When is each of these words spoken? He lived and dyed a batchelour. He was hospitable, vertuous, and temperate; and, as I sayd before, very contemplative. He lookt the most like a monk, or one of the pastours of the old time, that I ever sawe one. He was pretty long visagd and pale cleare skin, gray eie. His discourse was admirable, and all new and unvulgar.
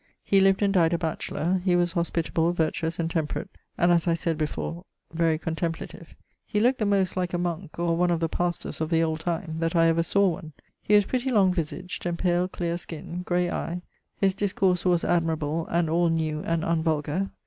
He 0.23 0.39
lived 0.39 0.63
and 0.63 0.73
dyed 0.73 0.93
a 0.95 0.97
batchelour. 0.97 1.61
He 1.63 1.75
was 1.75 1.91
hospitable, 1.91 2.53
vertuous, 2.53 2.97
and 2.97 3.07
temperate; 3.07 3.51
and, 3.77 3.91
as 3.91 4.07
I 4.07 4.15
sayd 4.15 4.35
before, 4.35 4.83
very 5.13 5.37
contemplative. 5.37 6.15
He 6.43 6.59
lookt 6.59 6.79
the 6.79 6.87
most 6.87 7.15
like 7.15 7.35
a 7.35 7.37
monk, 7.37 7.77
or 7.77 7.95
one 7.95 8.09
of 8.09 8.19
the 8.19 8.27
pastours 8.27 8.81
of 8.81 8.89
the 8.89 9.03
old 9.03 9.19
time, 9.19 9.57
that 9.57 9.75
I 9.75 9.85
ever 9.85 10.01
sawe 10.01 10.29
one. 10.29 10.53
He 10.81 10.95
was 10.95 11.05
pretty 11.05 11.29
long 11.31 11.53
visagd 11.53 12.03
and 12.07 12.17
pale 12.17 12.47
cleare 12.47 12.77
skin, 12.79 13.21
gray 13.25 13.51
eie. 13.51 13.83
His 14.19 14.33
discourse 14.33 14.85
was 14.85 15.05
admirable, 15.05 15.67
and 15.69 15.87
all 15.87 16.09
new 16.09 16.39
and 16.47 16.63
unvulgar. 16.63 17.29